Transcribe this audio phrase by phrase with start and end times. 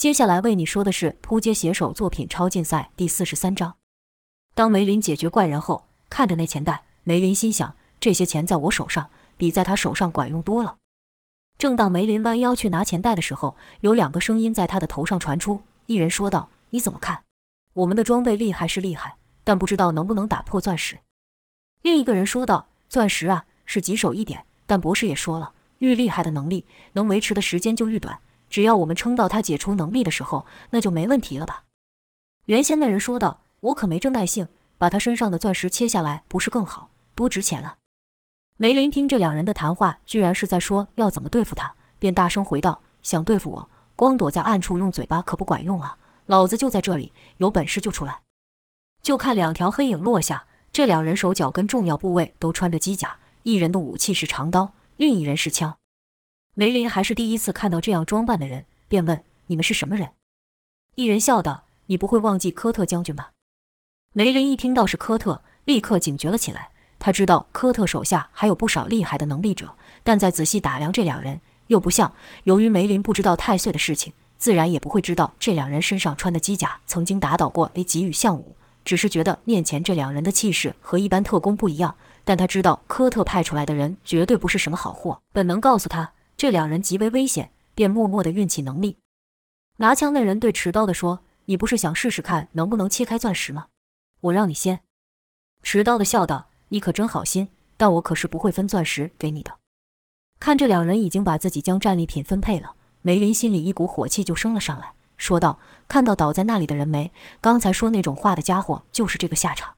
[0.00, 3.76] 接下来为你说的是扑街写手作品超竞赛第四十三章。
[4.54, 10.78] 当梅林解决怪人后，看着那钱袋，梅林心想：这些钱在我手上，比在他手上管用多了。
[11.58, 15.60] 正当梅林弯腰去拿钱袋的时候，有两个声音在他的头上传出。
[15.84, 17.24] 一人说道：“你怎么看？
[17.74, 21.00] 我们的装备厉害是厉害，但不知道能不能打破钻石。”
[21.84, 26.64] 另一个人说道：“钻石啊，是棘手一点，但博士也说了，愈厉害的能力，
[26.94, 28.18] 能维持的时间就愈短。
[28.50, 31.64] 只要我们撑到他解除能力的时候，那就没问题了吧？”
[32.46, 36.90] 原先那人说道：“我可没这耐性，把他身上的钻石切下来，不是更好？
[37.14, 37.76] 多值钱啊！”
[38.58, 45.98] 梅林听这两人的谈话，居然是在说要怎么对付他，便大声回道：“想对付我？”光躲在暗处用嘴巴可不管用啊！
[46.24, 48.20] 老子就在这里，有本事就出来！
[49.02, 55.76] 就看两条黑影落下，这两人手脚跟重要部位都穿着机甲，一人的武器是长刀，另一人是枪。
[56.54, 60.10] 梅林还是第一次看到这样装扮的人，便问：“你们是什么人？”
[60.96, 63.30] 一人笑道：“你不会忘记科特将军吧？”
[64.12, 66.70] 梅林一听到是科特，立刻警觉了起来。
[66.98, 71.40] 他知道科特手下还有不少厉害的能力者，但再仔细打量这两人。
[71.68, 72.12] 又不像，
[72.44, 81.94] 由于梅林不知道太岁的事情，自然也不会知道这两人身上穿的机甲曾经打倒过 A 级与项武，只是觉得面前这两人的气势和一般特工不一样。
[82.24, 88.96] 但他知道科特派出来的人绝对不是什么好货，本能告诉他这两人极为危险，便默默的运起能力。
[89.76, 93.66] 拿枪那人对持刀的说：“你不是想试试看能不能切开钻石吗？
[94.22, 94.80] 我让你先。”
[95.62, 99.58] 持刀的笑道：“你可真好心，但我可是不会分钻石给你的。”
[100.40, 107.12] 看这两人已经把自己将战利品分配了，梅林心里一股火气就升了上来，说道：“看到倒在那里的人没？
[107.42, 109.74] 刚才说那种话的家伙就是这个下场。”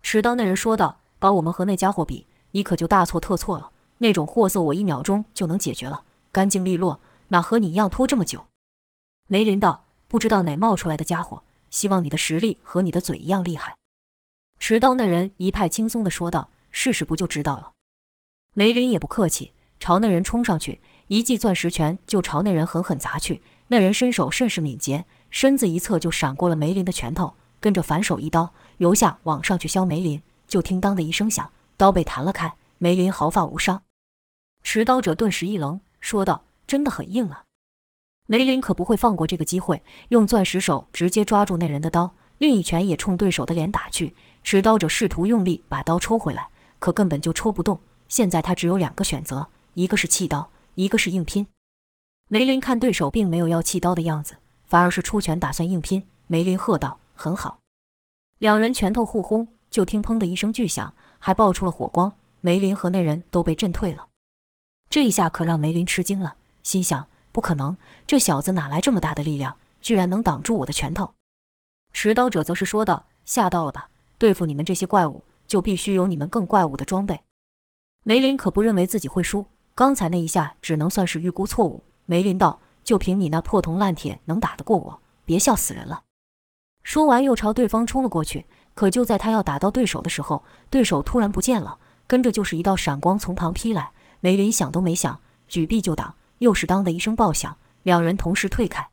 [0.00, 3.72] 持刀那人说道：“把我们和那家伙比，你可就大错特错了。
[4.04, 8.44] 那种货色我一秒钟就能解决了，干净利落，哪和你一样拖这么久？”
[9.28, 13.76] 梅林道：“不知道哪冒出来的家伙，希望你的实力和你的嘴一样厉害。”
[14.60, 17.72] 持刀那人一派轻松地说道：“试试不就知道了。”
[18.52, 19.52] 梅林也不客气。
[19.80, 23.42] 朝那人冲上去，一记钻石拳就朝那人狠狠砸去。
[23.68, 30.22] 那人身手甚是敏捷，身子一侧就闪过了梅林的拳头，跟着反手一刀由下往上去削梅林。
[30.46, 33.82] 就听当的一声响，刀被弹了开，梅林毫发无伤。
[34.64, 37.44] 持刀者顿时一愣，说道：“真的很硬啊！”
[38.26, 44.16] 梅林可不会放过这个机会，用钻石手直接抓住那人的刀，另一拳也冲对手的脸打去。
[44.42, 46.48] 持刀者试图用力把刀抽回来，
[46.78, 47.78] 可根本就抽不动。
[48.08, 49.46] 现在他只有两个选择。
[49.74, 51.46] 一个是弃刀，一个是硬拼。
[52.28, 54.36] 梅林看对手并没有要弃刀的样子，
[54.66, 56.06] 反而是出拳打算硬拼。
[56.26, 57.58] 梅林喝道：“很好！”
[58.38, 62.12] 两人拳头互轰，就听“砰”的一声巨响，还爆出了火光。
[62.40, 64.06] 梅林和那人都被震退了。
[64.94, 71.14] 这一下可让梅林吃惊了，心想：不可能，这小子哪来这么大的力量，居然能挡住我的拳头？
[71.92, 73.88] 持刀者则是说道：“吓到了吧？
[74.18, 77.22] 对付你们这些怪物，就必须有你们更怪物的装备。”
[78.06, 79.46] 梅林可不认为自己会输。
[79.74, 81.82] 刚才那一下只能算是预估错误。
[82.06, 85.00] 梅林道：“就凭你那破铜烂铁，能打得过我？
[85.24, 86.04] 别笑死人了。”
[86.84, 88.46] 说完，又朝对方冲了过去。
[88.74, 93.90] 可就在他要打到对手的时候，对手突然不见了，跟着就是一道闪光从旁劈来。
[94.24, 98.88] 梅林想都没想，举臂就挡，又是当的一声爆响，两人同时退开。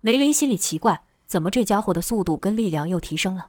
[0.00, 3.48] 梅林心里奇怪，怎么这家伙的速度跟力量又提升了？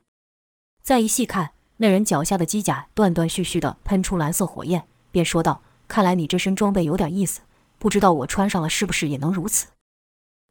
[0.82, 5.62] 再一细看，那人脚下的机甲断断续续的喷出蓝色火焰，便说道。
[5.88, 7.42] 看来你这身装备有点意思，
[7.78, 9.68] 不知道我穿上了是不是也能如此？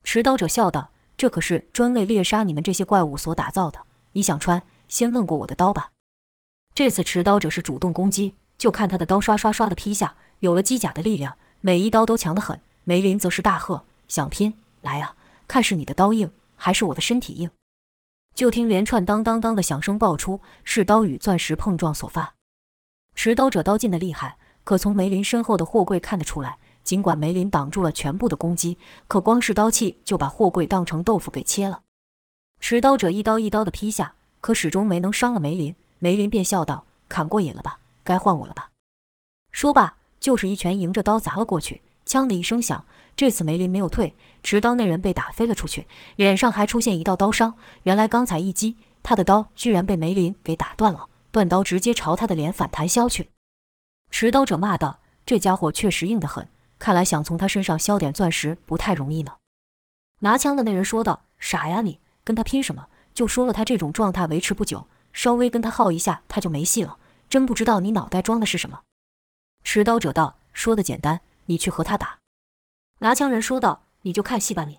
[0.04, 3.81] 持刀者笑道：“这可是专为猎杀你们这些怪物所打造的，
[4.12, 5.91] 你想穿，先问过我的刀吧。”
[6.76, 10.14] 这次持刀者是主动攻击，就看他的刀刷刷刷的劈下，
[10.44, 12.60] 有了机甲的力量，每一刀都强得很。
[12.84, 15.16] 梅林则是大喝：“想拼，来啊！
[15.49, 17.50] 看是你的刀硬，还是我的身体硬？”
[18.37, 22.34] 就听连串当当当的响声爆出，是刀与钻石碰撞所发。
[23.15, 24.37] 持刀者刀劲的厉害。
[24.65, 28.76] 可从梅林身后的货柜看得出来，尽管梅林挡住了全部的攻击，
[29.09, 31.81] 可光是刀气就把货柜当成豆腐给切了。
[32.61, 35.75] 持刀者一刀一刀的劈下，可始终没能伤了梅林。
[35.99, 37.79] 梅林便笑道：“砍过瘾了吧？
[38.02, 38.70] 该换我了吧？”
[39.52, 41.82] 说罢，就是一拳迎着刀砸了过去。
[42.06, 45.87] 枪的一声响，这次梅林没有退，持刀那人被打飞了出去，
[46.17, 47.56] 脸上还出现一道刀伤。
[47.82, 53.29] 原来刚才一击，他的刀居然被梅林给打断了，断刀直接朝他的脸反弹削去。
[54.11, 56.49] 持刀者骂道：“这家伙确实硬得很，
[56.79, 59.32] 看来想从他身上削点钻石不太容易呢。”
[60.21, 62.87] 拿枪的那人说道：“傻呀，你跟他拼什么？
[63.12, 66.97] 就说了他这种状态维持不久，稍微跟他耗一下他就没戏了。
[67.29, 68.81] 真不知道你脑袋装的是什么。”
[69.64, 72.19] 持刀者道：“说的简单，你去和他打。”
[73.00, 74.78] 拿枪人说道：“你就看戏吧，你。”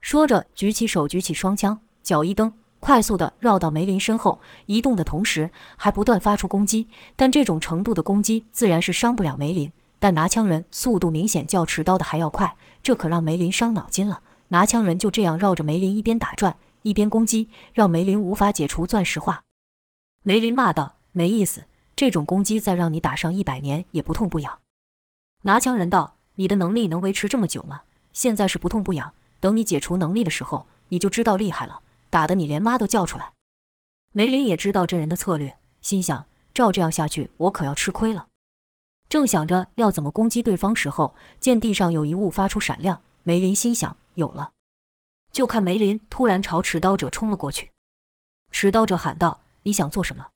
[0.00, 6.86] 说着，举起手，举起双枪，脚一蹬，快速的绕到梅林身后，移动的同时还不断发出攻击。
[7.16, 9.72] 但这种程度的攻击自然是伤不了梅林。
[9.98, 14.20] 但拿枪人速度明显较持刀的还要快，这可让梅林伤脑筋了。
[14.48, 19.42] 拿枪人就这样绕着梅林一边打转，一边攻击，让梅林无法解除钻石化。
[20.22, 21.64] 梅林骂道：“没意思，
[21.96, 24.60] 这种攻击再让你打上一百年也不痛不痒。”
[25.42, 27.82] 拿枪人道：“你的能力能维持这么久吗？
[28.12, 33.32] 现在是不痛不痒。”等你解除能力的时候，你就知道厉害了，打得你连妈都叫出来。
[34.12, 38.28] 梅林也知道这人的策略，心想：照这样下去，我可要吃亏了。
[39.06, 44.52] 正想着要怎么攻击对方时候，见地上有一物发出闪亮，梅林心想：有了。
[45.30, 47.70] 就看梅林突然朝持刀者冲了过去。
[48.50, 50.28] 持刀者喊道：“你想做什么？”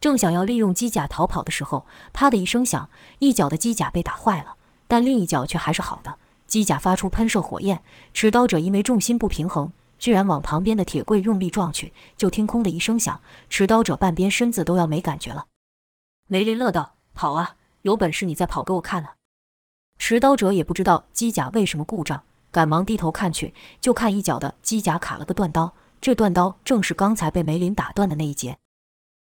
[0.00, 2.88] 正想要利用机甲逃跑的时候，啪的一声响，
[3.18, 4.56] 一脚的机甲被打坏了，
[4.88, 6.16] 但另一脚却还是好的。
[6.46, 7.82] 机甲发出喷射火焰，
[8.14, 11.92] 持刀者因为重心不平衡，居然往旁边的铁柜用力撞去。
[12.16, 13.20] 就听“空”的一声响，
[13.50, 15.46] 持刀者半边身子都要没感觉了。
[16.26, 19.14] 梅林乐道：“跑啊，有本事你再跑给我看啊！”
[19.98, 23.52] 持刀者也不知道机甲为什么故障，赶忙低头看去，
[23.82, 25.74] 就看一脚的机甲卡了个断刀。
[26.00, 28.56] 这断刀正是刚才被梅林打断的那一节。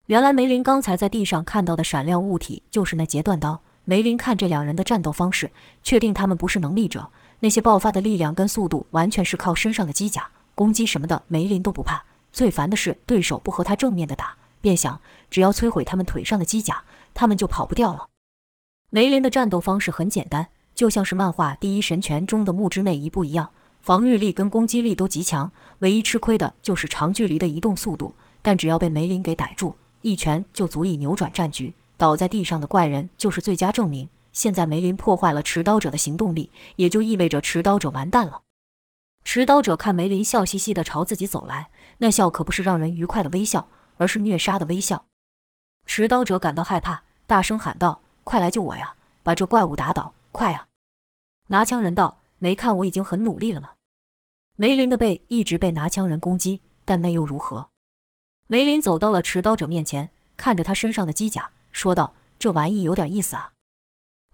[0.09, 3.61] 原来梅林刚才在地上看到的闪亮物体就是那截断刀。
[3.85, 5.51] 梅林看这两人的战斗方式，
[5.83, 7.11] 确定他们不是能力者。
[7.41, 11.23] 那些爆发的力量跟速度，完全是靠身上的机甲攻击什么的。
[11.29, 12.03] 梅林都不怕，
[12.33, 18.07] 最烦的是对手不和他正面的打，便想只要摧毁他们腿上的机甲，他们就跑不掉了。
[18.89, 23.51] 梅林的战斗方式很简单，就像是漫画《第一神拳》中的木之内一步一样，
[23.83, 28.15] 防御力跟攻击力都极强，唯一吃亏的就是长距离的移动速度。
[28.41, 31.75] 但只要被梅林给逮住，一拳就足以扭转战局。
[31.97, 34.09] 倒在地上的怪人就是最佳证明。
[34.33, 38.43] 现在梅林破坏了持刀者的行动力，也就意味着持刀者完蛋了。
[39.25, 45.07] 持刀者看梅林笑嘻嘻地朝自己走来，那笑可不是让人愉快的微笑，而是虐杀的微笑。
[45.87, 48.95] 持刀者感到害怕，大声喊道：“快来救我呀！
[49.25, 50.69] 把这怪物打倒，快啊！”
[51.49, 53.71] 拿枪人道：“没看我已经很努力了吗？”
[54.55, 57.71] 梅林的背一直被拿枪人攻击，但那又如何？
[58.51, 60.09] 梅林走到了持刀者面前，
[60.39, 61.51] 看着他身上的机甲。
[61.71, 63.53] 说道：“这玩意有点意思啊！”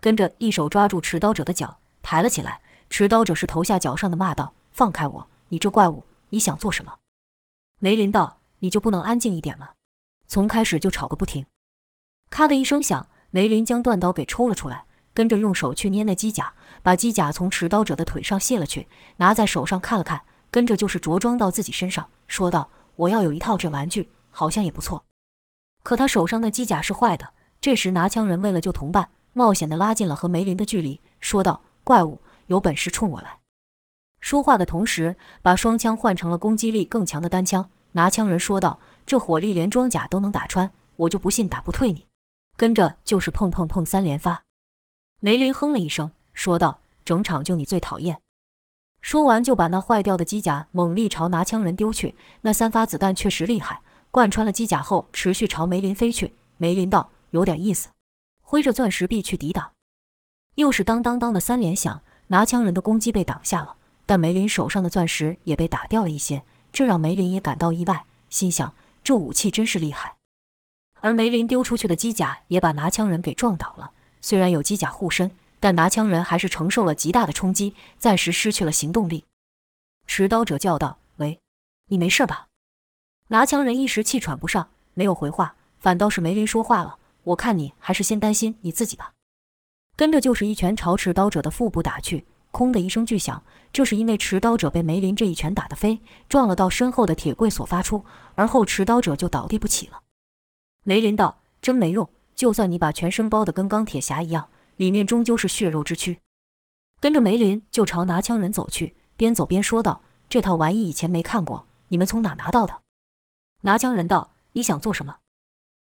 [0.01, 2.61] 跟着一手抓住持刀者的脚，抬了起来。
[2.89, 5.29] 持刀者是头下脚上的，骂道：“放开我！
[5.49, 6.99] 你这怪物，你想做什么？”
[7.81, 9.71] 梅林道：“你就不能安静一点吗？
[10.29, 11.45] 从开始就吵个不停。”
[12.31, 20.23] 咔的一声响，梅林将断刀给抽了出来，跟着用手去捏那机甲，把机甲从持刀者的腿上卸了去，拿在手上看了看，
[20.53, 25.05] 跟着就是着装到自己身上，说道：“我要有一套这玩具，好像也不错。”
[25.83, 27.33] 可他手上的机甲是坏的。
[27.61, 33.39] 这时，拿枪人为了救同伴，冒险地拉近了和梅林的距离，说道：“怪物，有本事冲我来！”
[34.21, 37.71] 说话的同时，把双枪换成了攻击力更强的单枪。
[37.93, 42.07] 拿枪人说道：“这火力连装甲都能打穿，我就不信打不退你。”
[42.57, 44.45] 跟着就是砰砰砰三连发。
[45.21, 48.21] 梅林哼了一声，说道：“整场就你最讨厌。”
[49.05, 52.15] 说完，就把那坏掉的机甲猛力朝拿枪人丢去。
[52.41, 53.83] 那三发子弹确实厉害。
[54.11, 56.33] 贯穿了机甲后，持续朝梅林飞去。
[56.57, 57.91] 梅林道：“有点意思。”
[58.41, 59.73] 挥着钻石臂去抵挡，
[60.55, 66.43] 又是当当当的三连响，拿枪人的攻击被挡下了，但梅林手上的钻石也被打掉了一些，
[66.73, 70.15] 这让梅林也感到意外，心想：这武器真是厉害。
[71.03, 73.91] 而梅林丢出去的机甲也把拿枪人给撞倒了。
[74.23, 75.31] 虽然有机甲护身，
[75.65, 79.25] 但拿枪人还是承受了极大的冲击，暂时失去了行动力。
[80.07, 81.41] 持刀者叫道：“喂，
[81.87, 82.49] 你没事吧？”
[83.29, 89.15] 拿枪人一时气喘不上，没有回话，反倒是梅林说话了：“我看你还是先担心你自己吧。”
[89.97, 93.43] 跟着就是一拳朝持刀者的腹部打去，空的一声巨响，
[93.73, 98.05] 这是因为持刀者被梅林这一拳打得飞，撞了到身后的铁柜所发出，
[98.35, 100.03] 而后持刀者就倒地不起了。
[100.83, 106.21] 梅林道：“真没用，就算你把全身包得跟钢铁侠一样，里面终究是血肉之躯。”
[107.01, 112.83] 跟着梅林就朝拿枪人走去，边走边说道：“这套玩意以前没看过，你们从哪拿到的？”
[113.63, 115.19] 拿枪人道：“你想做什么？”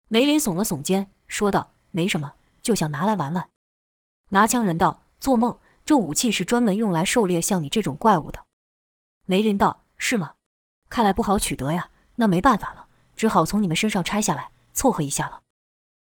[0.09, 3.49] 梅林耸了耸肩，说道：“没什么，就想拿来玩玩。”
[4.31, 5.59] 拿枪人道：“做梦！
[5.85, 8.45] 这武器是专门用来狩猎像你这种怪物的。”
[9.27, 10.35] 梅林道：“是吗？
[10.89, 11.91] 看来不好取得呀。
[12.17, 12.87] 那没办法了，
[13.17, 15.43] 只好从你们身上拆下来，凑合一下了。”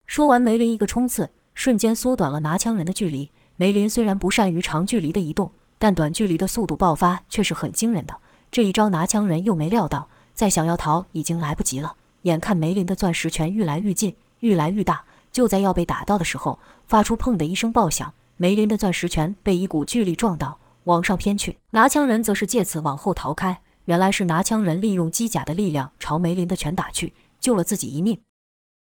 [0.07, 3.29] 说完，梅林一个冲刺，瞬间缩短了拿枪人的距离。
[3.57, 8.15] 梅林虽然不善于长距离的移动，但短距离的速度爆发却是很惊人的。
[8.53, 10.09] 这一招，拿枪人又没料到。
[10.35, 11.97] 再想要逃已经来不及了。
[12.23, 21.57] 眼看梅林的钻石拳愈来愈近，愈来愈大，就在要被打到的时候，发出“砰”的一声爆响，梅林的钻石拳被一股巨力撞到，往上偏去。
[21.71, 23.61] 拿枪人则是借此往后逃开。
[23.87, 28.21] 原来是拿枪人利用机甲的力量朝梅林的拳打去，救了自己一命。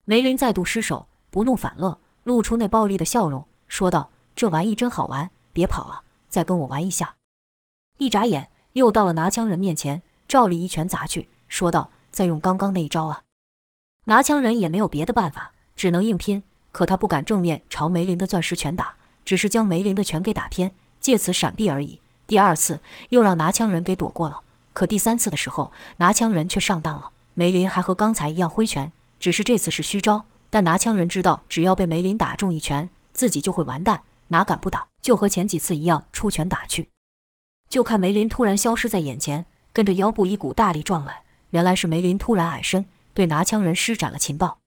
[0.06, 7.16] 梅林再度失手，不怒反乐，露出那暴力的笑容，说道：“这玩意真好玩，别跑了，再跟我玩一下。”
[7.98, 13.24] 一眨眼，又到了拿枪人面前，照例一拳砸去，说道：“再用刚刚那一招啊！”
[14.06, 16.44] 拿枪人也没有别的办法，只能硬拼。
[16.72, 22.00] 可他不敢正面朝梅林的钻石拳打，只是将梅林的拳给打偏，借此闪避而已。
[22.26, 24.40] 第二次又让拿枪人给躲过了。
[24.72, 27.12] 可第三次的时候，拿枪人却上当了。
[27.34, 30.24] 梅林还和刚才一样挥拳，只是这次是虚招。
[30.52, 34.86] 但拿枪人知道，只要被梅林打中一拳，自己就会完蛋，哪敢不打？
[35.02, 36.90] 就和前几次一样，出拳打去。
[37.70, 41.24] 就看梅林突然消失在眼前，跟着腰部一股大力撞来。
[41.52, 44.60] 原来是梅林突然矮身，对拿枪人施展了情报。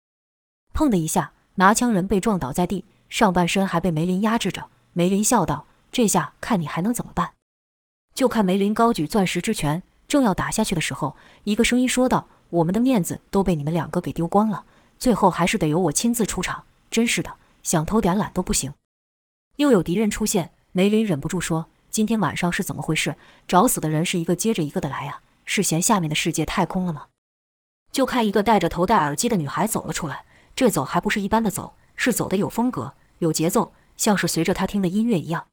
[0.73, 4.69] 砰的一下，拿枪人被撞倒在地，上半身还被梅林压制着。
[4.95, 7.33] 梅林笑道：“这下看你还能怎么办？”
[8.15, 9.83] 就看梅林高举钻石之拳。
[10.07, 14.65] 正要打下去的时候，一个声音说道：“我们的面子都被你们两个给丢光了，
[14.99, 16.65] 最后还是得由我亲自出场。
[16.91, 18.73] 真是的，想偷点懒都不行。”
[19.57, 23.17] 又有敌人出现，梅林忍不住说：“今天晚上是怎么回事？
[23.47, 25.21] 找死的人是一个接着一个的来呀！
[25.45, 27.07] 是嫌下面的世界太空了吗？”
[27.93, 30.25] 就看一个戴着头戴耳机的女孩走了出来，
[30.57, 35.47] 这走还不是一般的走，是走的有风格、有节奏，像是随着她听的音乐一样。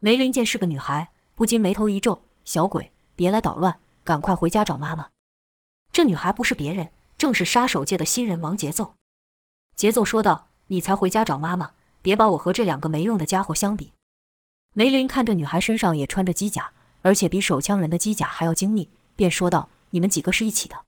[0.00, 5.08] 梅林见是个女孩，不禁眉头一皱：“小鬼！”别来捣乱，赶快回家找妈妈。
[5.92, 8.94] 这女孩不是别人，正是杀手界的新人王节奏。
[9.76, 13.92] 节奏说道：“你才回家找妈妈，别把我和这两个没用的家伙相比。”
[14.74, 16.70] 梅林看这女孩身上也穿着机甲，
[17.02, 20.84] 而且比手枪人的机甲还要精密，便说道：“你们几个是一起的？”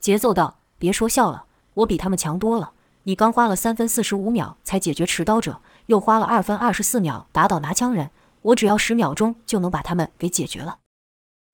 [0.00, 1.44] 节奏道：“别说笑了，
[1.74, 2.72] 我比他们强多了。
[3.04, 10.78] 你刚花了三分四十五秒才解决持刀者，又花了二分二十四秒打倒拿枪人，我只要十秒钟就能把他们给解决了。”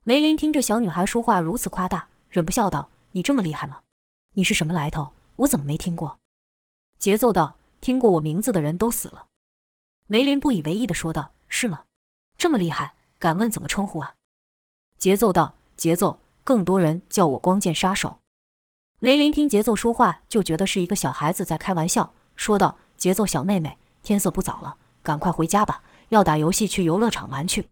[0.05, 3.81] 梅林听着小女孩说话如此夸大，忍不笑道：“你这么厉害吗？
[4.38, 5.14] 你是什么来头？
[5.35, 6.21] 我怎么没听过？”
[7.00, 9.26] 节奏道：“听过我名字的人都死了。”
[10.07, 11.83] 梅林不以为意的说道：“是吗？
[12.37, 14.14] 这么厉害，敢问怎么称呼啊？”
[14.97, 18.21] 节奏道：“节奏，更多人叫我光剑杀手。”
[19.00, 27.71] 梅林听节奏说话，就觉得是一个小孩子在开玩笑，说道：“节奏小妹妹，天色不早了，赶快回家吧，要打游戏去游乐场玩去。”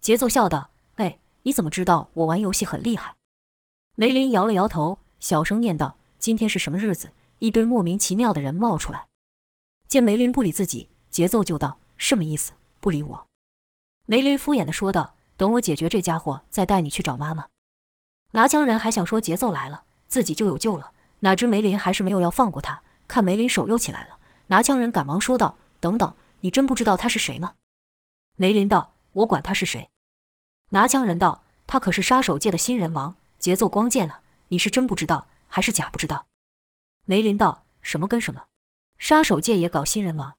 [0.00, 3.16] 节奏笑道：“哎。”你怎么知道我玩游戏很厉害？
[3.96, 9.06] 梅林摇了摇头，小声念道：“今天是什么日子？”一堆莫名其妙的人冒出来。
[9.86, 12.54] 见梅林不理自己，节奏就道：“什么意思？
[12.80, 13.28] 不理我？”
[14.04, 17.46] 梅林敷衍的说道：“等我解决这家伙，再带你去找妈妈。”
[18.34, 22.82] 拿枪人还想说节奏来了，自己就有救了，哪知梅林还是没有要放过他。
[23.06, 27.54] 看梅林手又起来了，拿枪人赶忙说道：“等等，你真不知道他是谁吗？”
[28.34, 29.88] 梅林道：“我管他是谁。”
[30.70, 34.18] 拿枪人道：“他可是杀手界的新人王，节奏光剑啊。
[34.52, 36.26] 你是真不知道，还是假不知道？”
[37.08, 38.44] 梅林道：“什么跟什么？
[38.98, 40.34] 杀手界也搞新人吗？”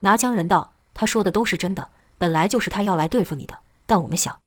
[0.00, 3.58] 拿枪人道：“他说的都是真的，本来就是他要来对付你的。
[3.84, 4.40] 但我们想……”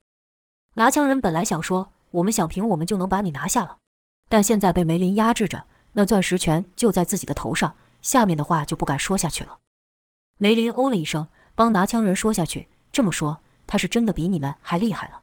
[0.74, 3.78] 拿枪人本来想说：“我们想凭我们就能把你拿下了。”
[4.28, 9.60] 但现在被梅林压制着，那钻石拳就在自己的头上，下面的话就不敢说下去了。
[10.38, 13.42] 梅林哦了一声，帮拿枪人说下去，这么说。
[13.68, 15.22] 他是真的比你们还厉害了。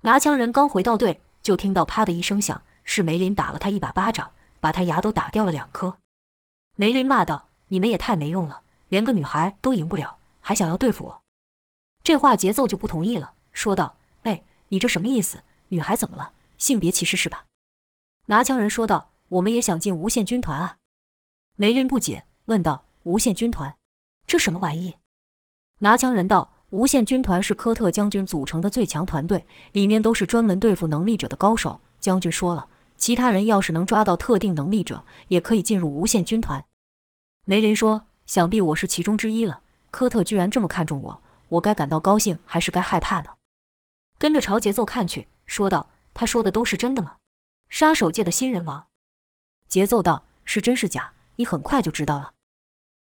[0.00, 4.30] 拿枪人刚回到队，就听到啪的一声响，是梅林打了他一把巴掌，
[4.60, 5.98] 把他牙都打掉了两颗。
[6.74, 11.22] 梅林骂道：“你们也太没用了，连个女孩都赢不了，还想要对付我？”
[12.02, 15.42] 这话节奏就不同意了，说道：“哎，你这什么意思？
[15.68, 16.32] 女孩怎么了？
[16.56, 17.44] 性别歧视是吧？”
[18.26, 20.78] 拿枪人说道：“我们也想进无限军团啊。”
[21.56, 23.76] 梅林不解，问道：“无限军团，
[24.26, 24.96] 这什么玩意？”
[25.80, 26.54] 拿枪人道。
[26.70, 31.80] 无限军团是科特将军组成的最强团队，里面都是专门对付能力者的高手。
[31.98, 32.68] 将军说了，
[32.98, 36.66] 其他人要是能抓到特定能力者，也可以进入无限军团。
[37.46, 39.62] 梅林说：“想必我是其中之一了。
[39.90, 43.30] 科特居然这么看重我，我该感到高兴还是该害怕呢？”
[44.18, 47.16] 跟着朝节奏看去，说道：“他说的都是真的吗？
[47.70, 48.88] 杀手界的新人王。”
[49.68, 52.32] 节奏道：“是真是假，你很快就知道了。”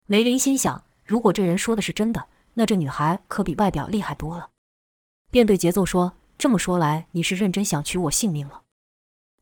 [0.06, 2.28] 梅林心想：如果这人说的是真的。
[2.54, 4.50] 那这女孩可比外表厉害多了，
[5.30, 8.62] 便对节奏说：“这么说来，你是认真想取我性命了？”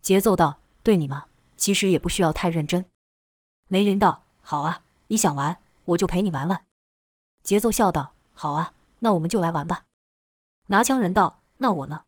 [0.00, 1.26] 节奏道：“对你吗？
[1.56, 2.84] 其实也不需要太认真。”
[3.68, 6.64] 梅林道：“好啊，你想玩，我就陪你玩玩。”
[7.42, 9.84] 节奏笑道：“好啊，那我们就来玩吧。”
[10.68, 12.04] 拿枪人道：“那我呢？”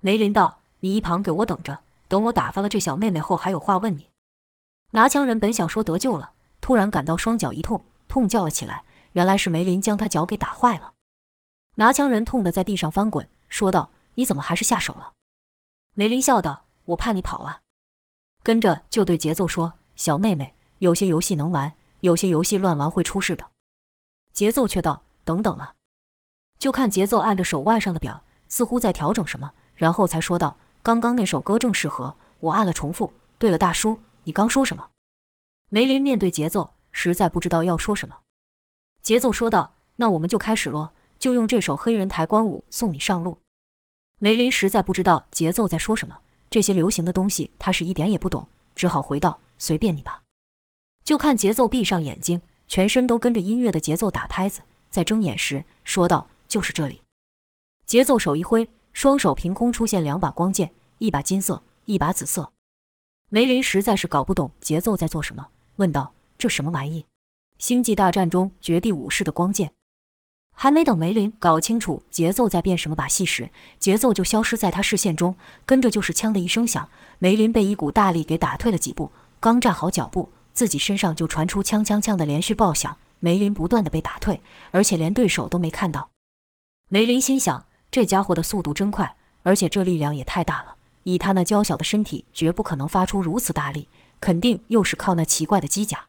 [0.00, 4.10] 梅林道：“你一旁给我等着，等我打发了这小妹妹后，还有话问你。”
[4.92, 8.84] 拿枪人本想说得救了，突然感到双脚一痛，痛叫了起来。
[9.12, 10.94] 原来是梅林将他脚给打坏了。
[11.76, 15.12] 拿枪人痛得在地上翻滚，说道：“你怎么还是下手了？”
[15.94, 17.60] 梅林笑道：“我怕你跑啊。”
[18.42, 23.50] 跟着就对节奏说：“小妹妹，有些游戏能玩，有些游戏乱玩会出事的。”
[24.32, 25.74] 节奏却道：“等等啊。”
[26.58, 33.12] 就看节奏按着手腕上的表，似乎在调整什么，然后才说道：“刚刚那首歌正适合，我按了重复。
[33.38, 34.90] 对了，大叔，你刚说什么？”
[35.70, 38.18] 梅林面对节奏，实在不知道要说什么。
[39.02, 43.38] 节奏说道：“那我们就开始咯。”就用这首黑人抬棺舞送你上路。
[44.18, 46.18] 梅林实在不知道节奏在说什么，
[46.54, 48.46] 这些流行的东西他是一点也不懂，
[48.76, 50.22] 只好回道：“随便你吧。”
[51.02, 57.02] 就看节奏闭上眼睛，全身都跟着音乐的节奏打拍子，在睁眼时说道：“就是这里。”
[57.86, 62.52] 节奏手一挥，双手凭空出现两把光剑，一把金色，一把紫色。
[63.30, 67.04] 梅林实在是搞不懂节奏在做什么，问道：“这什么玩意？
[67.58, 69.72] 星际大战中绝地武士的光剑？”
[70.54, 79.10] 还没等梅林搞清楚节奏在变什么把戏时，节奏就消失在他视线中，跟着就是“枪”的一声响，梅林被一股大力给打退了几步。
[79.40, 86.08] 刚站好脚步，自己身上就传出“枪枪枪”的连续爆响，梅林不断的被打退，而且连对手都没看到。
[86.88, 93.88] 梅林心想：这家伙的速度真快，而且这力量也太大了，以他那娇小的身体，绝不可能发出如此大力，
[94.20, 96.06] 肯定又是靠那奇怪的机甲。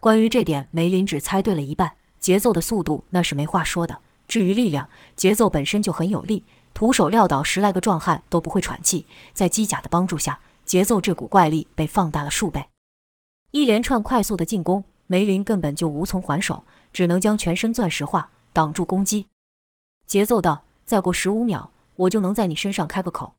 [0.00, 1.96] 关于这点，梅林只猜对了一半。
[2.26, 4.00] 节奏的速度那是没话说的。
[4.26, 6.42] 至于力量，节奏本身就很有力，
[6.74, 9.06] 徒手撂倒十来个壮汉都不会喘气。
[9.32, 12.66] 在机甲的帮助下，节奏这股怪力被放大了数倍。
[13.52, 19.28] 一连串快速的进攻，梅林根本就无从还手，只能将全身钻石化挡住攻击。
[20.08, 23.34] 节奏道：“再过十五秒，我就能在你身上开个口。”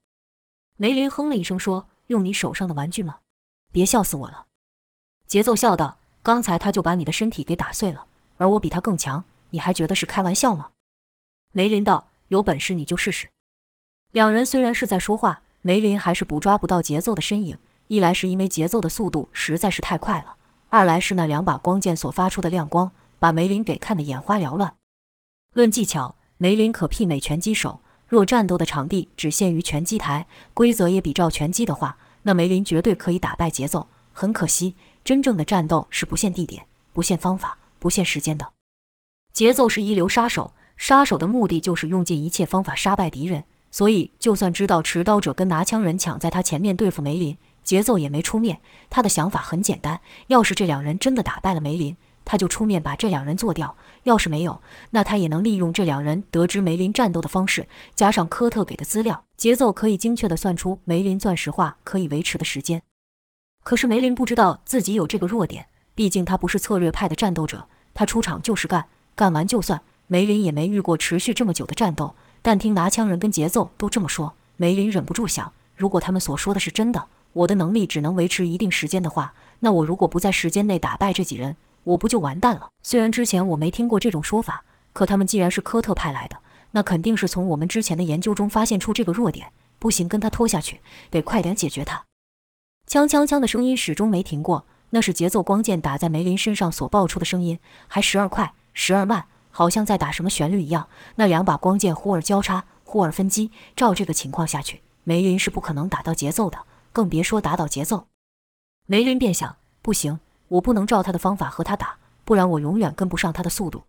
[0.79, 3.17] 梅林哼了一声说：“用你手上的玩具吗？
[3.73, 4.45] 别笑死我了。”
[5.27, 8.05] 节奏笑道：“刚才他就把你的身体给打碎了。”
[8.37, 10.69] 而我比他更强，你还觉得是开玩笑吗？
[11.51, 13.27] 梅林道：“有本事你就试试。”
[14.11, 17.57] 两人虽然是在说话，梅林还是捕抓不到节奏的身影。
[17.87, 20.35] 一来是因为节奏的速度实在是太快了，
[20.69, 24.75] 二来是那两把光剑所发出的亮光，把梅林给看得眼花缭乱。
[25.53, 27.79] 论技巧，梅林可媲美拳击手。
[28.07, 33.87] 若战斗的场地只限于拳击台，规则也比照拳击的话，那梅林绝对可以打败节奏。
[34.13, 37.57] 很可惜，真正的战斗是不限地点、不限方法。
[37.79, 38.53] 不限时间的
[39.33, 43.43] 节奏是一流杀手，杀手的目的就是用尽一切方法杀败敌人。
[43.69, 48.61] 所以，就算知道持刀者跟拿枪人抢在他前面对付梅林，节奏也没出面。
[48.89, 54.61] 他的想法很简单：要是这两人真的打败了梅林，他就出面把这两人做掉；要是没有，
[54.91, 62.81] 那他也能利用这两人得知梅林战斗的方式，加上科特给的资料，节奏可以精确地算出梅林钻石化可以维持的时间。
[63.63, 65.67] 可是梅林不知道自己有这个弱点。
[65.97, 69.81] 毕竟他不是策略派的战斗者，他出场就是干，干完就算。
[70.05, 82.69] 梅林也没遇过持续这么久的战斗，但听拿枪人跟节奏都这么说，梅林忍不住想：如果他们所说的是真的，我的能力只能维持一定时间的话，那我如果不在时间内打败这几人，我不就完蛋了？
[82.83, 86.37] 虽然之前我没听过这种说法，可他们既然是科特派来的，
[86.73, 89.51] 那肯定是从我们之前的研究中发现出这个弱点。
[89.79, 90.79] 不行，跟他拖下去，
[91.09, 92.03] 得快点解决他。
[92.85, 94.65] 枪枪枪的声音始终没停过。
[94.91, 100.87] 那是节奏光剑打在梅林身上所爆出的声音，还时而快，时而慢，好像在打什么旋律一样。
[101.15, 103.51] 那两把光剑忽而交叉，忽而分击。
[103.75, 106.59] 照这个情况下去，梅林是不可能打到节奏的，
[106.93, 108.07] 更别说打倒节奏。
[108.85, 113.83] 梅林便想：不行，我不能照他的方法和他打，不然我永远跟不上他的速度。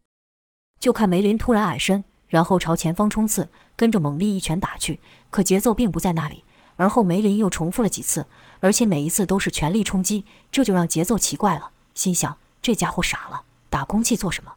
[0.81, 4.99] 就看梅林突然矮身，然后朝前方冲刺，跟着猛力一拳打去。
[5.31, 6.45] 可节奏并不在那里。
[6.77, 8.27] 而后梅林又重复了几次，
[8.61, 14.55] 而且每一次都是全力冲击，这就让节奏奇怪了，心想这家伙傻了，打空气做什么？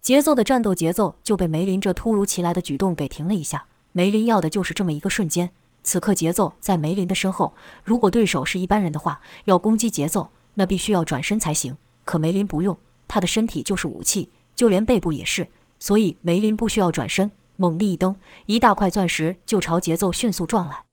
[0.00, 3.66] 节奏的战斗节奏就被梅林这突如其来的举动给停了一下。
[3.92, 5.50] 梅林要的就是这么一个瞬间。
[5.82, 7.54] 此刻节奏在梅林的身后，
[7.84, 11.76] 如果对手是一般人的话，要攻击节奏，那必须要转身才行。
[12.04, 12.78] 可梅林不用，
[13.08, 20.84] 他的身体就是武器，就连背部也是，所以梅林不需要转身，猛力一蹬，一大块钻石就朝节奏迅速撞来。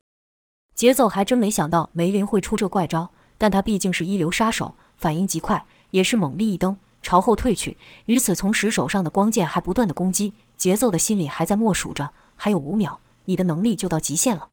[0.77, 3.09] 节奏还真没想到梅林会出这怪招，
[3.39, 7.77] 但他毕竟是一流杀手，反应极快，也是猛力一蹬，朝后退去。
[8.05, 10.33] 与此同时，手上的光剑还不断的攻击。
[10.55, 14.49] 节奏的心里还在默数着，还有五秒，你的能力就到极限了。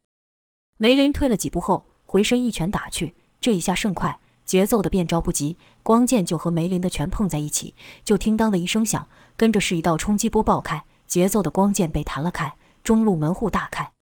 [0.79, 9.07] 梅林退了几步后，回身一拳打去，这一下甚快，节奏的变招不及，光剑就和梅林的拳碰在一起，就听当的一声响，
[9.37, 13.94] 跟着是一道冲击波爆开，节奏的光剑被弹了开，中路门户大开。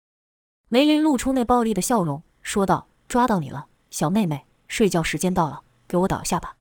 [0.74, 6.56] 梅林露出那暴力的笑容，说道：“抓到你了，小妹妹，睡觉时间到了，给我倒下吧。”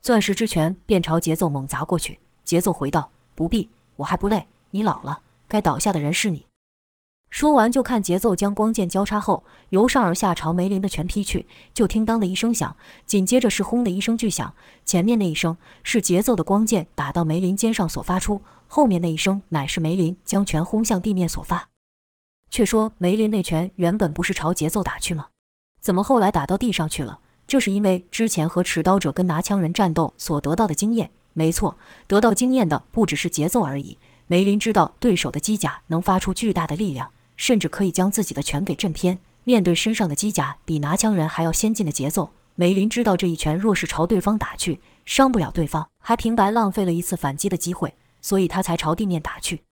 [0.00, 2.20] 钻石之拳便朝节奏猛砸过去。
[2.44, 4.46] 节奏回道：“不必，我还不累。
[4.70, 6.46] 你老了，该倒下的人是你。
[7.28, 11.48] 说完，就看节奏将光剑交叉后，由上而下朝梅林的拳劈去。
[11.74, 14.54] 就听当的一声响，紧接着是轰的一声巨响。
[14.84, 21.70] 前面那一声是节奏的光剑打到梅林肩上所发出，后面那一声乃是梅林将拳轰向地面所发。
[22.54, 25.26] 却说梅林那拳原本不是朝节奏打去吗？
[25.80, 27.18] 怎么后来打到地上去了？
[27.48, 31.10] 这是因为之前和持刀者跟拿枪人战斗所得到的经验。
[31.32, 33.98] 没错，得到经验的不只是节奏而已。
[34.28, 37.10] 梅林知道对手的机甲能发出巨大的力量。
[37.36, 39.18] 甚至可以将自己的拳给震偏。
[39.42, 49.64] 面对身上的机甲比拿枪人还要先进的节奏，梅林知道这一拳若是朝对方打去，伤不了对方，还平白浪费了一次反击的机会，所以他才朝地面打去。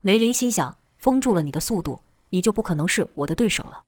[0.00, 3.82] 梅林心想：封住了你的速度，你就不可能是我的对手了。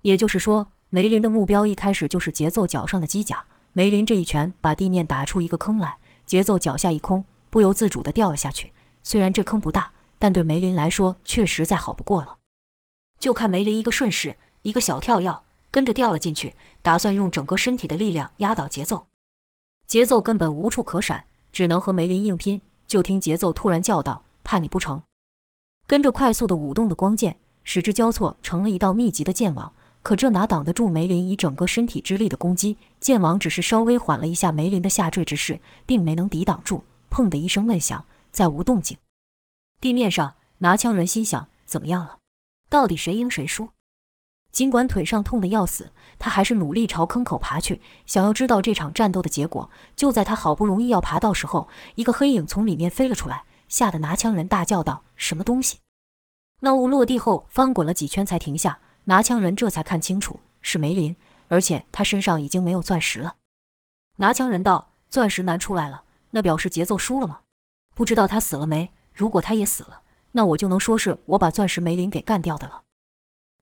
[0.00, 3.44] 也就是说，梅林的目标一开始就是节奏脚上的机甲。
[3.74, 8.72] 梅林这一拳把地面打出一个坑来，节奏脚下一空，不由自主地掉了下去。
[9.02, 9.92] 虽然这坑不大。
[10.18, 12.36] 但对梅林来说，确实再好不过了。
[13.18, 19.06] 就看梅林一个顺势，一个小跳跃，跟着掉了进去，打算用整个身体的力量压倒节奏。
[19.86, 22.60] 节奏根本无处可闪，只能和梅林硬拼。
[22.86, 25.02] 就听节奏突然叫道：“怕你不成？”
[25.90, 29.72] 跟着快速的舞动的光剑，使之交错成了一道密集的剑网。
[30.02, 32.76] 可这哪挡得住梅林以整个身体之力的攻击？
[33.00, 36.84] 剑网只是稍微缓了一下梅林的下坠之势，并没能抵挡住。
[37.10, 38.96] 砰的一声闷响，再无动静。
[39.80, 42.18] 地面上，拿枪人心想：怎么样了？
[42.68, 43.70] 到底谁赢谁输？
[44.52, 49.68] 尽管腿上痛得要死，他还是努力朝坑口爬去，想要知道这场战斗的结果。
[49.96, 55.78] 就在他好不容易要爬到时候，一个黑影从里面飞了出来，吓得拿枪人大叫道：“什么东西？”
[56.60, 61.16] 那物落地后翻滚了几圈才停下，拿枪人这才看清楚是梅林，
[61.48, 63.36] 而且他身上已经没有钻石了。
[64.16, 66.02] 拿枪人道：“钻石难出来了，
[66.32, 67.40] 那表示节奏输了吗？
[67.94, 70.02] 不知道他死了没？”如果他也死了，
[70.32, 72.82] 那我就能说是我把钻石梅林给干掉的了。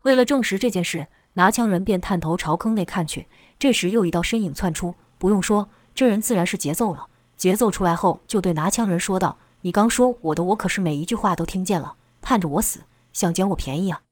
[0.03, 3.27] 为了证实这件事，拿枪人便探头朝坑内看去。
[3.59, 7.09] 这时又一道身影窜出，不用说，这人自然是节奏了。
[7.37, 14.03] 节奏出来后，就对拿枪人说道：“你刚说我的，我可是每一句话都听见了，盼着我死，想捡我便宜啊！”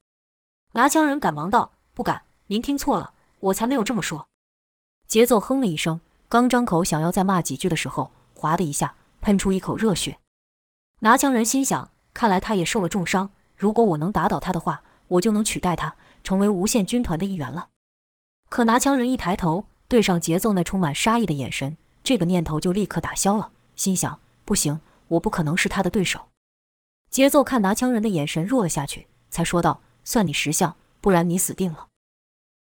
[0.73, 4.27] 拿枪人赶忙道：“不敢，您听错了，我才没有这么说。”
[5.07, 10.19] 节奏哼了一声，刚张口想要再骂几句的时候，哗的一下喷出一口热血。
[10.99, 13.29] 拿枪人心想：看来他也受了重伤。
[13.55, 17.69] 如果我能打倒他的话，我就能取代他，成为无限军团的一员了。
[18.49, 23.51] 可拿枪人一抬头，对上节奏那充满杀意的眼神，这个念头就立刻打消了。
[23.75, 26.29] 心想：不行，我不可能是他的对手。
[27.09, 31.87] 节奏看拿枪人的眼神弱了下去，才说道：“算你识相，不然你死定了。”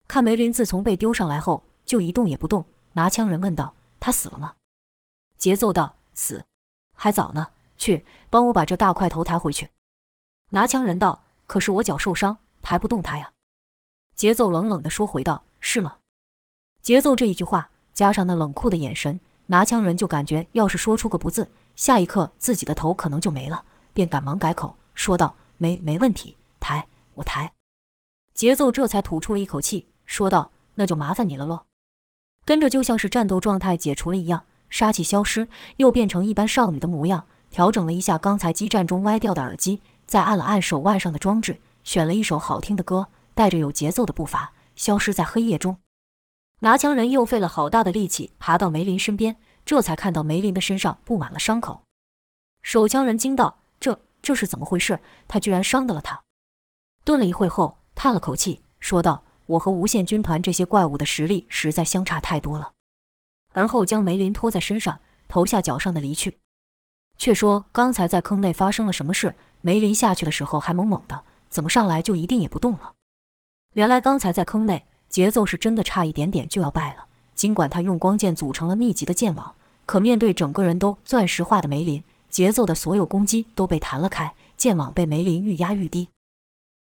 [0.07, 2.65] 看梅林自从被丢上来后就一动也不动。
[2.93, 4.55] 拿枪人问道：“他死了吗？”
[5.39, 6.45] 节奏道：“死，
[6.95, 9.69] 还早呢。”去帮我把这大块头抬回去。
[10.51, 13.33] 拿枪人道：“可是我脚受伤，抬不动他呀。”
[14.15, 15.99] 节奏冷冷地说：“回道是吗？”
[16.81, 27.53] 节奏这一句话加上那冷酷的眼神，拿枪人就感觉要是说出个不字，下一刻自己的头可能就没了，便赶忙改口说道：“没没问题，抬我抬。”
[28.35, 31.65] 节奏这才吐出了一口气，说道：“那就麻烦你了喽。”
[32.45, 37.27] 跟着就像是战斗状态解除了一样，杀气消失，又变成一般少女的模样。
[37.51, 45.79] 调整了一下刚才激战中歪掉的耳机，再按了按手腕上的装置，选了一首好听的歌，带着有节奏的步伐，消失在黑夜中。
[46.61, 51.83] 拿枪人又费了好大的力气爬到梅林身边，这才看到梅林的身上布满了伤口。
[52.63, 55.01] 手枪人惊道：“这这是怎么回事？
[55.29, 56.23] 他居然伤到了他！”
[57.05, 62.73] 顿了一会后，叹了口气，说道：“我和无限军团这些怪物的实力实在相差太多了。”
[63.53, 66.39] 而后将梅林拖在身上，头下脚上的离去。
[67.17, 69.35] 却说刚才在坑内发生了什么事？
[69.61, 72.95] 梅林下去的时候还猛猛的，怎么上来就一定也不动了？
[73.75, 77.07] 原来刚才在坑内，节奏是真的差一点点就要败了。
[77.35, 79.55] 尽管他用光剑组成了密集的剑网，
[79.87, 86.09] 可面对整个人都钻石化的梅林，节奏的所有攻击都被弹了开，剑网被梅林愈压愈低。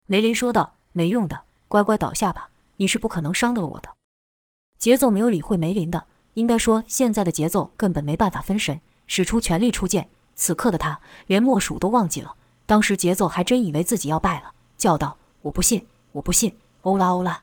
[0.06, 3.88] 梅林说道：“没用的，乖乖倒下吧，你是不可能伤得了我的。”
[4.78, 10.08] 节奏没有理会梅林的，应该说现在的节奏根本没办法分神，使出全力出剑。
[10.34, 12.34] 此刻的他连莫属都忘记了，
[12.66, 17.42] 当时节奏还真以为自己要败了，叫道：“我不信，我不信！”欧拉欧拉，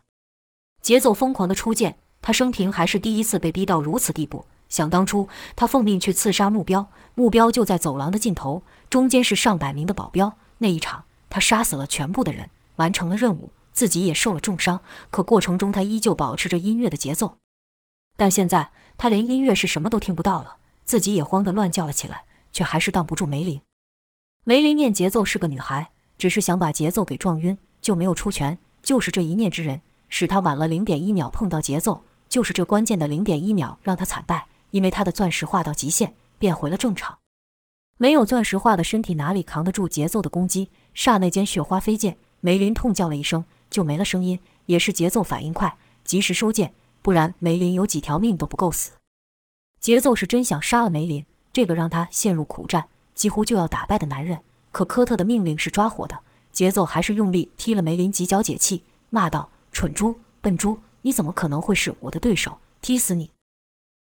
[0.81, 4.45] 节奏疯狂的出剑，他生平还是第一次被逼到如此地步。
[4.67, 10.37] 想当初，他奉命去刺杀目标，目标就在走廊的尽头，中间是上百名的保镖。
[10.59, 14.81] 那一场，他杀死了全部的人，完成了任务，自己也受了重伤。
[15.09, 17.37] 可过程中，他依旧保持着音乐的节奏。
[18.15, 22.23] 但现在，他连音乐是什么都听不到了，自己也慌得乱叫了起来。
[22.51, 23.61] 却还是挡不住梅林。
[24.43, 28.57] 梅林念节奏是个女孩，只是想把节奏给撞晕，就没有出拳。
[28.81, 32.03] 就是这一念之人，使他晚了零点一秒碰到节奏。
[32.29, 37.17] 就是这关键的零点一秒，让他惨败，因为他的钻石化到极限，变回了正常。
[37.97, 40.69] 没有钻石化的身体哪里扛得住节奏的攻击？
[40.93, 44.39] 刹那间，雪花飞溅，梅林痛叫了一声，就没了声音。
[44.67, 48.91] 也是节奏反应快，及时收剑，不然梅林有几条命都不够死。
[49.79, 54.39] 节奏是真想杀了梅林，这个让他陷入苦战，几乎就要打败的男人。
[54.71, 56.19] 可科特的命令是抓火的，
[56.51, 62.59] 节奏还是用力踢了梅林几脚解气，骂道：“蠢猪，笨猪，你怎么可能会是我的对手？
[62.81, 63.31] 踢死你！”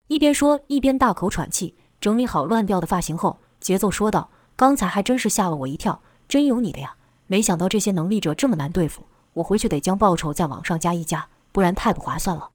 [0.08, 1.74] 一边说一边大口喘气。
[2.00, 6.96] 整理好乱掉的发型后，节奏说道：“刚才还真是吓了我一跳，真有你的呀！
[7.26, 12.52] 没想到这些能力者这么难对付，我回去得将报酬再往上加一加，不然太不划算了。”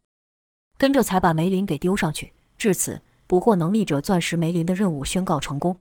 [0.79, 2.33] 跟着才把梅林给丢上去。
[2.57, 5.77] 至此，捕获能力者钻石梅林的任务宣告成功。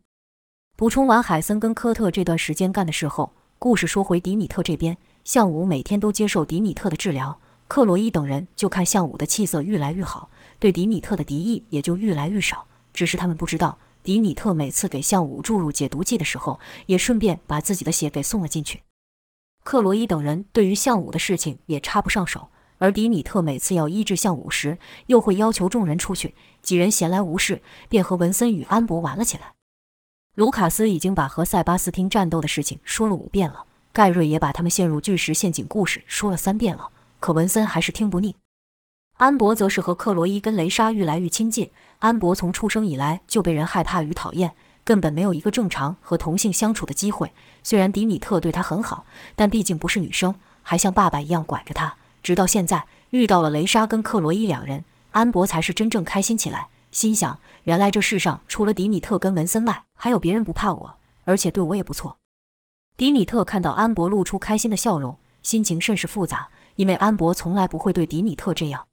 [0.75, 4.97] 补充完海森跟科特这段时间干的事后，故事说回迪米特这边。
[5.23, 12.67] 向武每天都接受迪米特的治疗，克洛伊等人就看向武的气色越来越好，对迪米特的敌意也就越来越少。
[12.93, 18.83] 只是他们不知道，迪米特每次给向武注入解毒剂的时候，也顺便把自己的血给送了进去。
[19.63, 22.49] 克洛伊等人对于向武的事情也插不上手。
[22.77, 26.35] 而迪米特每次要医治项武时，又会要求众人出去。
[26.61, 29.53] 几人闲来无事，便和文森与安博玩了起来。
[30.35, 38.35] 卢卡斯已经把和塞巴斯汀战斗的事情说了五遍了，盖瑞也把他们陷入巨石陷阱故事说了三遍了，可文森还是听不腻。
[39.17, 41.71] 安博则是和克罗伊跟雷莎愈来愈亲近。
[41.99, 47.31] 安博从出生以来就被人害怕与讨厌，根本没有一个正常和同性相处的机会。
[47.63, 51.95] 虽然迪米特对他很好，但毕竟不是女生，还像爸爸一样管着他。
[52.21, 56.67] 直到现在遇到了雷莎跟克罗伊两人，安博才是真正开心起来。
[56.91, 62.17] 心想：原来这世上除了迪米特跟文森外，还有别人不怕我，而且对我也不错。
[62.97, 68.87] 迪米特看到安博露出开心的笑容，心情甚是复杂，因为安博从来不会对迪米特这样。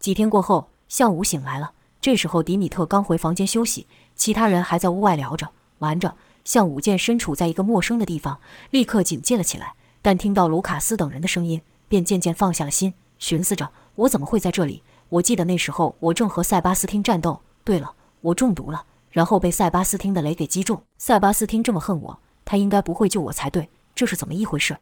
[0.00, 1.72] 几天过后，向武醒来了。
[2.00, 6.14] 这时候迪米特刚回房间休息，其他人还在屋外聊着玩着。
[6.44, 8.40] 向武见身处在一个陌生的地方，
[8.70, 9.74] 立刻警戒了起来。
[10.00, 11.60] 但听到卢卡斯等人的声音。
[11.88, 14.82] 便渐渐放下了心，寻思着我怎么会在这里？
[15.08, 17.40] 我记得那时候我正和塞巴斯汀战斗。
[17.64, 20.82] 对了，我中毒了，然后被塞巴斯汀的雷给击中。
[20.98, 23.70] 塞巴斯汀这么恨我，他应该不会救我才对。
[23.94, 24.76] 这是怎么一回事？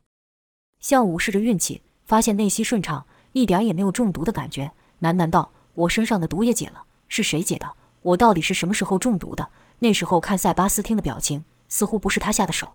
[0.80, 7.72] 向武试着运气，发现内息顺畅，一点也没有中毒的感觉，喃喃道：“我身上的毒也解了，是谁解的？
[8.02, 9.48] 我到底是什么时候中毒的？
[9.80, 12.74] 那时候看塞巴斯汀的表情，似乎不是他下的手。”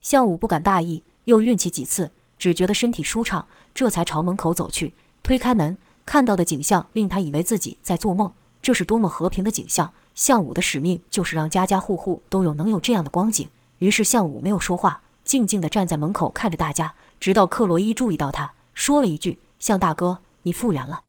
[0.00, 2.10] 向武不敢大意，又运气几次。
[2.38, 4.94] 只觉得身体舒畅，这才朝门口走去。
[5.24, 8.32] 推开门，看到的景象令他以为自己在做梦。
[8.62, 9.92] 这是多么和平的景象！
[10.14, 13.48] 项武的使命就是让家家户户都有能有这样的光景。
[13.78, 21.02] 于是项武没有说话，静静地站在门口看着大家，直到克罗伊注意到他，说了一句：“向大哥，你复原了。”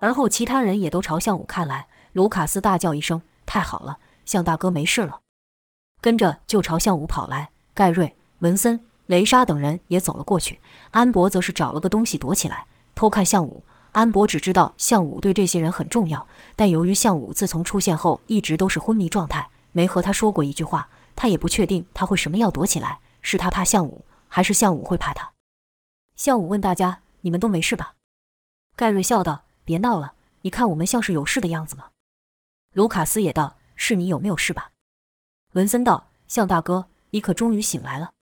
[0.00, 1.86] 而后其他人也都朝向武看来。
[2.12, 5.20] 卢卡斯大叫一声：“太好了，向大哥没事了！”
[6.00, 7.50] 跟着就朝向武跑来。
[7.74, 8.84] 盖瑞、文森。
[9.06, 10.60] 雷莎等人也走了过去，
[10.92, 13.62] 安博则是找了个东西躲起来，偷看向武。
[13.90, 24.02] 安博只知道向武对这些人很重要，但由于向武自从出现后一直都是昏迷状态，没和他说过一句话，他也不确定他为什么要躲起来，是他怕向武，
[24.34, 25.34] 还是向武会怕他？
[26.16, 27.96] 向武问大家：“你们都没事吧？”
[28.74, 31.90] 盖瑞笑道：“别闹了，你看我们像是有事的样子吗？”
[32.72, 34.70] 卢卡斯也道：“是你有没有事吧？”
[35.52, 38.12] 文森道：“向大哥，你可终于醒来了。”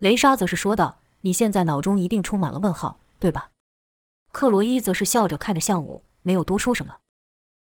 [0.00, 3.52] 雷莎则是说道：“你现在脑中一定充满了问号，对吧？”
[4.32, 6.96] 克罗伊则是笑着看着向武，没有多说什么。